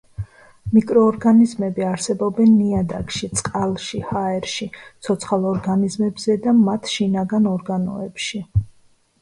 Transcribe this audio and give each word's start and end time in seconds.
მიკროორგანიზმები 0.75 1.85
არსებობენ 1.89 2.55
ნიადაგში, 2.61 3.29
წყალში, 3.41 4.01
ჰაერში, 4.13 4.69
ცოცხალ 5.09 5.47
ორგანიზმებზე 5.53 6.39
და 6.47 6.55
მათ 6.63 6.91
შინაგან 6.95 7.49
ორგანოებში. 7.55 8.43